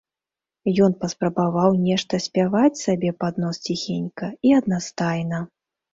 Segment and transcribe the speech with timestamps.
[0.85, 5.39] Ён паспрабаваў нешта спяваць сабе пад нос ціхенька і аднастайна.